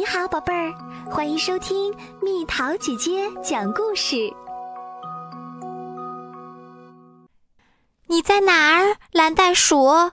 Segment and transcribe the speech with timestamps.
[0.00, 0.72] 你好，宝贝儿，
[1.10, 4.16] 欢迎收听蜜桃姐姐讲故事。
[8.06, 10.10] 你在哪儿，蓝袋鼠？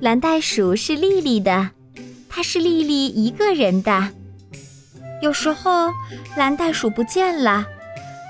[0.00, 1.70] 蓝袋鼠是丽丽的，
[2.28, 4.10] 它是丽丽一个人的。
[5.22, 5.90] 有时候
[6.36, 7.64] 蓝袋鼠不见了，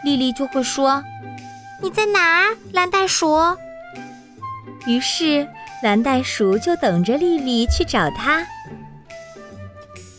[0.04, 1.02] 丽丽就会说
[1.82, 3.36] ：“你在哪儿，蓝袋鼠？”
[4.86, 5.48] 于是
[5.82, 8.46] 蓝袋鼠就等着丽丽去找它。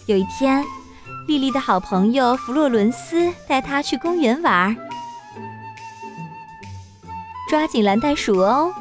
[0.08, 0.64] 有一天，
[1.28, 4.76] 丽丽的好朋友弗洛伦斯带她去公园玩，
[7.50, 8.74] 抓紧蓝袋鼠哦！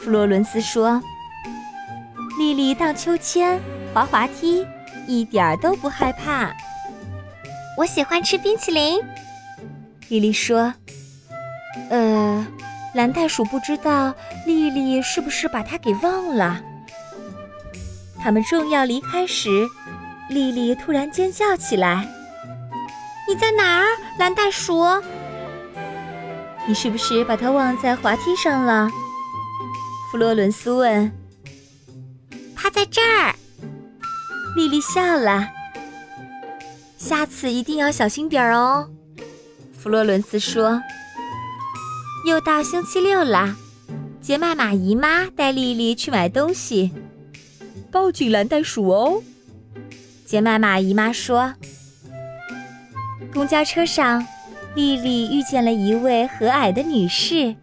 [0.00, 1.02] 弗洛伦斯说。
[2.38, 3.60] 丽丽荡秋千、
[3.92, 4.66] 滑滑梯，
[5.06, 6.52] 一点儿都不害怕。
[7.76, 9.00] 我喜欢吃冰淇淋，
[10.08, 10.72] 丽丽说。
[11.90, 12.46] 呃，
[12.94, 14.14] 蓝袋鼠不知道
[14.46, 16.60] 丽丽是不是把它给忘了。
[18.20, 19.68] 他们正要离开时，
[20.30, 22.08] 丽丽突然尖叫起来
[23.28, 23.84] ：“你在哪儿，
[24.18, 24.82] 蓝袋鼠？
[26.66, 28.88] 你是不是把它忘在滑梯上了？”
[30.10, 31.12] 弗洛伦斯问。
[32.56, 33.34] 它在这儿，
[34.56, 35.48] 丽丽笑了。
[36.96, 38.88] 下次一定要小心点儿哦，
[39.78, 40.80] 弗洛伦斯说。
[42.26, 43.54] 又到星期六了，
[44.22, 46.90] 杰麦玛姨妈带丽丽去买东西，
[47.92, 49.22] 抱紧蓝袋鼠哦。
[50.24, 51.54] 杰麦玛姨妈说。
[53.32, 54.26] 公交车上，
[54.74, 57.54] 丽丽遇见了一位和蔼的女士，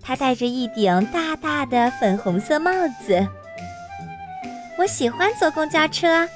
[0.00, 2.70] 她戴着一顶大大的粉红色帽
[3.04, 3.26] 子。
[4.78, 6.28] 我喜欢坐公交车。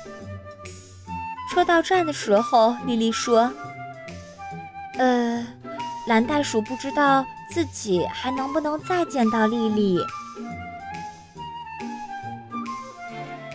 [1.51, 3.53] 车到站的时候，丽丽说
[4.99, 5.47] ：“呃，
[6.09, 9.99] 蓝袋鼠不知道自己还能不能再见到丽丽。”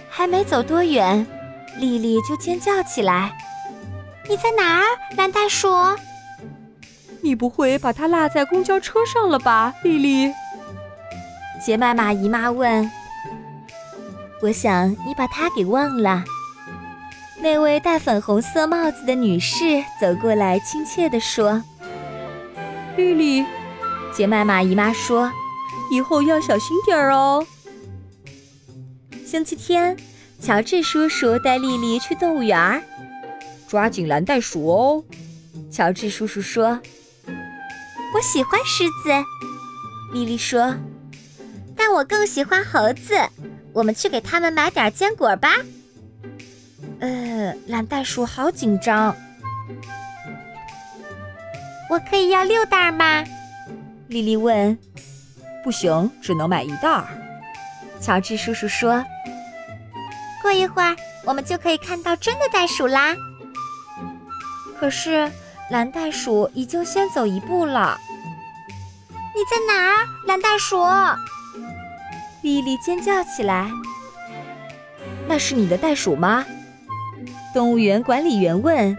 [0.10, 1.26] 还没走多远，
[1.80, 3.32] 丽丽就尖叫起来
[4.30, 4.84] ：“你在哪儿，
[5.16, 5.70] 蓝袋鼠？
[7.22, 10.34] 你不会把它落在公交车上了吧，丽丽？”
[11.64, 12.90] 杰麦玛姨妈问。
[14.42, 16.24] 我想你把它给忘了。
[17.42, 21.64] 那位戴粉红色帽子的女士走过来，亲切地说
[22.98, 23.46] ：“丽丽，
[24.14, 25.32] 杰麦玛姨妈说，
[25.92, 27.46] 以后要小心点儿哦。”
[29.26, 29.96] 星期天，
[30.42, 32.84] 乔治叔叔带丽丽去动物园，
[33.68, 35.04] 抓紧蓝袋鼠哦。
[35.70, 36.80] 乔治叔叔说
[38.16, 39.10] ：“我喜欢狮子。”
[40.14, 40.76] 丽丽说
[41.76, 43.16] ：“但我更喜欢猴子。”
[43.74, 45.58] 我们去给他们买点坚果吧。
[47.00, 49.16] 呃，蓝袋鼠好紧张。
[51.90, 53.24] 我可以要六袋吗？
[54.08, 54.76] 丽丽问。
[55.64, 57.04] 不行，只能买一袋。
[58.02, 59.06] 乔治叔叔说。
[60.42, 60.96] 过一会儿，
[61.26, 63.16] 我们就可以看到真的袋鼠啦。
[64.80, 65.30] 可是
[65.70, 67.98] 蓝袋鼠已经先走一步了。
[69.10, 70.78] 你在哪儿，蓝袋鼠？
[72.42, 73.70] 莉莉尖叫起来
[75.28, 76.46] ：“那是你的袋鼠吗？”
[77.54, 78.96] 动物园管理员问。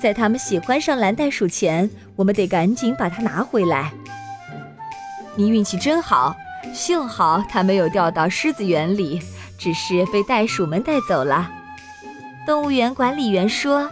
[0.00, 3.92] 在他们喜欢上蓝袋鼠前，我们得赶紧把它拿回来。
[5.36, 6.34] 你运气真好，
[6.74, 9.22] 幸好它没有掉到狮子园里，
[9.62, 11.48] 只是被袋鼠们带走了。
[12.44, 13.88] 动物园管理员说：“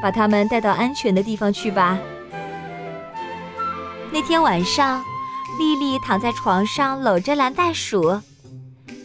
[0.00, 1.98] 把它们带到安全的地方去吧。”
[4.10, 5.04] 那天晚上。
[5.58, 8.18] 丽丽躺在床上，搂着蓝袋鼠。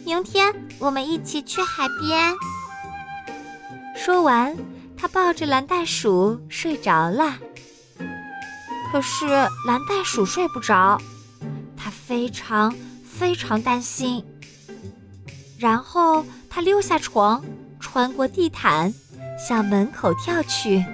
[0.02, 2.34] 明天我们一起去海边。
[3.94, 4.56] 说完，
[4.96, 7.36] 她抱着蓝袋鼠睡着了。
[8.90, 9.26] 可是
[9.66, 10.98] 蓝袋鼠睡不着，
[11.76, 12.74] 它非常
[13.04, 14.24] 非常担心。
[15.58, 17.44] 然后它溜下床，
[17.80, 18.94] 穿过地毯，
[19.38, 20.84] 向门口跳去。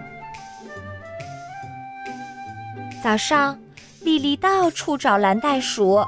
[3.03, 3.59] 早上。
[4.01, 6.05] 丽丽到处找蓝袋鼠，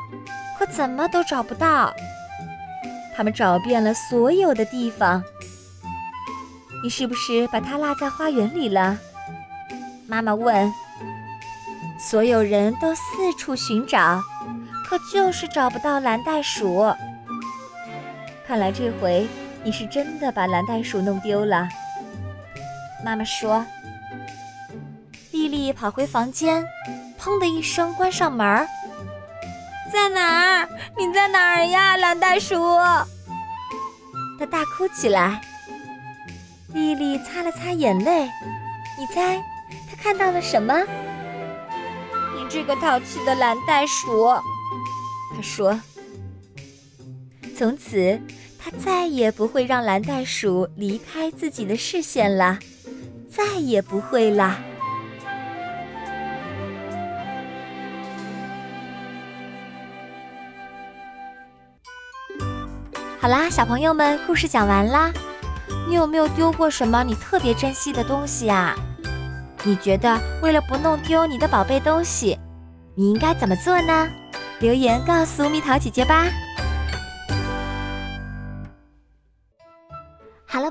[0.59, 1.95] 可怎么都找不到。
[3.17, 5.25] 他们找遍了所有的地方。
[6.85, 8.99] 你是不是把它落在花园里了？
[10.07, 10.71] 妈妈问。
[11.99, 14.23] 所有人都四处寻找，
[14.87, 16.95] 可就是找不到蓝袋鼠。
[18.47, 19.27] 看来这回
[19.65, 21.69] 你是真的把蓝袋鼠弄丢了。
[23.05, 23.65] 妈妈说。
[25.33, 26.65] 丽丽跑回房间。
[27.19, 28.69] 砰的一声，关上门儿。
[29.93, 30.69] 在哪儿？
[30.97, 32.55] 你在哪儿呀，蓝袋鼠？
[34.39, 35.41] 他大哭起来。
[36.73, 38.31] 丽丽擦了擦眼泪。
[38.97, 39.43] 你猜，
[39.91, 40.85] 她看到了什么？
[42.37, 44.29] 你这个淘气的蓝袋鼠，
[45.35, 45.81] 她说。
[47.57, 48.21] 从此，
[48.59, 52.59] 他再也不会让蓝袋鼠离开自己的视线了，
[53.31, 54.59] 再也不会啦。
[63.19, 65.11] 好啦，小朋友们，故事讲完啦。
[65.89, 68.77] 你有没有丢过什么你特别珍惜的东西啊？
[69.65, 72.39] 你觉得为了不弄丢你的宝贝东西，
[72.95, 74.07] 你应该怎么做呢？
[74.61, 76.27] 留言告诉蜜桃姐姐吧。